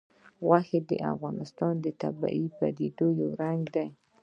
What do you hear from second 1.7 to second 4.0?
د طبیعي پدیدو یو رنګ دی.